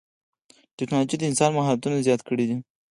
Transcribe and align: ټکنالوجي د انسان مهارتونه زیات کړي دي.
ټکنالوجي 0.77 1.15
د 1.19 1.23
انسان 1.31 1.51
مهارتونه 1.55 2.03
زیات 2.07 2.21
کړي 2.29 2.45
دي. 2.49 2.57